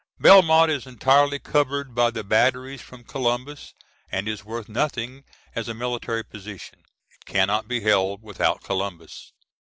[0.19, 3.75] Belmont is entirely covered by the batteries from Columbus
[4.11, 6.79] and is worth nothing as a military position.
[7.11, 9.31] It cannot be held without Columbus.